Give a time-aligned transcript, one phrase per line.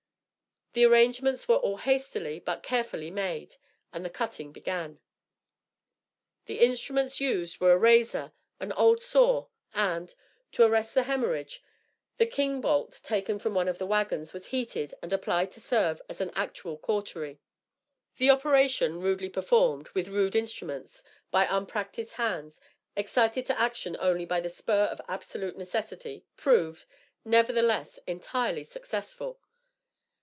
[0.73, 3.57] The arrangements were all hastily, but carefully made,
[3.91, 5.01] and the cutting begun.
[6.45, 10.15] The instruments used were a razor, an old saw; and,
[10.53, 11.61] to arrest the hemorrhage,
[12.15, 16.01] the king bolt taken from one of the wagons was heated and applied to serve
[16.07, 17.41] as an actual cautery.
[18.15, 22.61] The operation, rudely performed, with rude instruments, by unpractised hands,
[22.95, 26.85] excited to action only by the spur of absolute necessity, proved,
[27.25, 29.41] nevertheless, entirely successful.